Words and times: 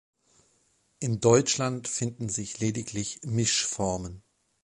In 0.97 1.19
Deutschland 1.19 1.87
finden 1.87 2.27
sich 2.27 2.59
lediglich 2.59 3.19
Mischformen. 3.23 4.23